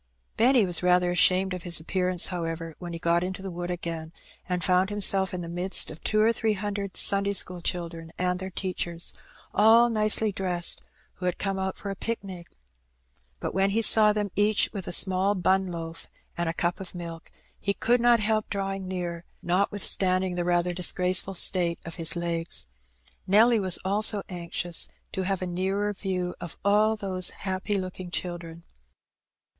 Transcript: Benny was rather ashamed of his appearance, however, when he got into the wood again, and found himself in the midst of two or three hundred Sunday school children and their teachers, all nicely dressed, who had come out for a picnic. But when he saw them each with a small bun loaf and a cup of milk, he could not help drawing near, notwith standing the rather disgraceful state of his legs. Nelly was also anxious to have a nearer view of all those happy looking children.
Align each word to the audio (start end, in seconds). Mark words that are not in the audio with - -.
Benny 0.35 0.65
was 0.65 0.81
rather 0.81 1.11
ashamed 1.11 1.53
of 1.53 1.61
his 1.61 1.79
appearance, 1.79 2.25
however, 2.29 2.73
when 2.79 2.91
he 2.91 2.97
got 2.97 3.23
into 3.23 3.43
the 3.43 3.51
wood 3.51 3.69
again, 3.69 4.11
and 4.49 4.63
found 4.63 4.89
himself 4.89 5.31
in 5.31 5.41
the 5.41 5.47
midst 5.47 5.91
of 5.91 6.03
two 6.03 6.19
or 6.19 6.33
three 6.33 6.53
hundred 6.53 6.97
Sunday 6.97 7.33
school 7.33 7.61
children 7.61 8.11
and 8.17 8.39
their 8.39 8.49
teachers, 8.49 9.13
all 9.53 9.91
nicely 9.91 10.31
dressed, 10.31 10.81
who 11.17 11.27
had 11.27 11.37
come 11.37 11.59
out 11.59 11.77
for 11.77 11.91
a 11.91 11.95
picnic. 11.95 12.47
But 13.39 13.53
when 13.53 13.69
he 13.69 13.83
saw 13.83 14.11
them 14.11 14.31
each 14.35 14.71
with 14.73 14.87
a 14.87 14.91
small 14.91 15.35
bun 15.35 15.67
loaf 15.67 16.07
and 16.35 16.49
a 16.49 16.53
cup 16.55 16.79
of 16.79 16.95
milk, 16.95 17.29
he 17.59 17.75
could 17.75 18.01
not 18.01 18.19
help 18.19 18.49
drawing 18.49 18.87
near, 18.87 19.23
notwith 19.45 19.81
standing 19.83 20.33
the 20.33 20.43
rather 20.43 20.73
disgraceful 20.73 21.35
state 21.35 21.77
of 21.85 21.97
his 21.97 22.15
legs. 22.15 22.65
Nelly 23.27 23.59
was 23.59 23.77
also 23.85 24.23
anxious 24.29 24.87
to 25.11 25.21
have 25.25 25.43
a 25.43 25.45
nearer 25.45 25.93
view 25.93 26.33
of 26.41 26.57
all 26.65 26.95
those 26.95 27.29
happy 27.45 27.77
looking 27.77 28.09
children. 28.09 28.63